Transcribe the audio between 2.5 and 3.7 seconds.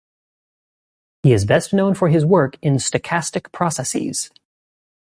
on stochastic